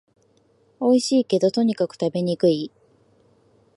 [0.79, 2.71] おいしいけど、とにかく食べにくい